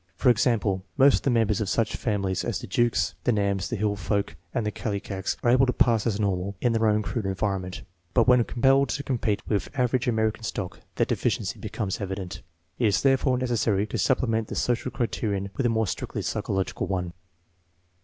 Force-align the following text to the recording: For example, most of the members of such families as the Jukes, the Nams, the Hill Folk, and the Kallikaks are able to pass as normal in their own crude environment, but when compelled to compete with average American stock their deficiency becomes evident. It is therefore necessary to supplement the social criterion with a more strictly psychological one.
For 0.15 0.31
example, 0.31 0.83
most 0.97 1.17
of 1.17 1.21
the 1.21 1.29
members 1.29 1.61
of 1.61 1.69
such 1.69 1.95
families 1.95 2.43
as 2.43 2.57
the 2.57 2.65
Jukes, 2.65 3.13
the 3.23 3.31
Nams, 3.31 3.69
the 3.69 3.75
Hill 3.75 3.95
Folk, 3.95 4.35
and 4.51 4.65
the 4.65 4.71
Kallikaks 4.71 5.37
are 5.43 5.51
able 5.51 5.67
to 5.67 5.73
pass 5.73 6.07
as 6.07 6.19
normal 6.19 6.55
in 6.59 6.73
their 6.73 6.87
own 6.87 7.03
crude 7.03 7.27
environment, 7.27 7.83
but 8.15 8.27
when 8.27 8.43
compelled 8.45 8.89
to 8.89 9.03
compete 9.03 9.43
with 9.47 9.69
average 9.77 10.07
American 10.07 10.41
stock 10.43 10.79
their 10.95 11.05
deficiency 11.05 11.59
becomes 11.59 12.01
evident. 12.01 12.41
It 12.79 12.87
is 12.87 13.03
therefore 13.03 13.37
necessary 13.37 13.85
to 13.85 13.99
supplement 13.99 14.47
the 14.47 14.55
social 14.55 14.89
criterion 14.89 15.51
with 15.55 15.67
a 15.67 15.69
more 15.69 15.85
strictly 15.85 16.23
psychological 16.23 16.87
one. 16.87 17.13